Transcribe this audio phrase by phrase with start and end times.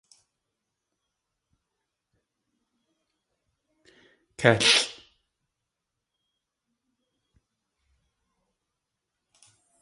[4.39, 4.75] Kélʼ!